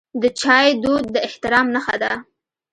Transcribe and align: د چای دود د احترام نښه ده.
د 0.21 0.23
چای 0.41 0.67
دود 0.83 1.03
د 1.13 1.15
احترام 1.27 1.67
نښه 1.75 1.95
ده. 2.01 2.13